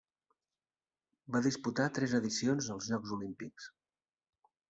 [1.35, 3.71] Va disputar tres edicions dels Jocs Olímpics.